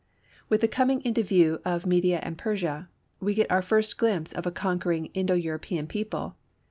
[0.49, 4.47] With the coming into view of Media and Persia, we get our first glimpse of
[4.47, 6.37] a conquering Indo European people.